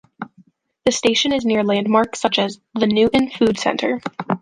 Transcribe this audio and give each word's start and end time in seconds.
The 0.83 0.91
station 0.91 1.31
is 1.31 1.45
near 1.45 1.63
landmarks 1.63 2.19
such 2.19 2.39
as 2.39 2.59
the 2.73 2.87
Newton 2.87 3.29
Food 3.29 3.59
Centre. 3.59 4.01